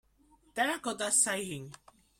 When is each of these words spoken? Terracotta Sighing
Terracotta 0.55 1.11
Sighing 1.11 1.69